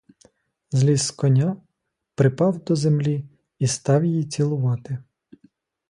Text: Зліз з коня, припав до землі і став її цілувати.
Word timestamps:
Зліз 0.71 1.01
з 1.07 1.11
коня, 1.11 1.57
припав 2.15 2.63
до 2.63 2.75
землі 2.75 3.25
і 3.59 3.67
став 3.67 4.05
її 4.05 4.23
цілувати. 4.23 4.97